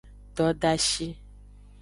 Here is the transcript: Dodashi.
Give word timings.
Dodashi. 0.35 1.07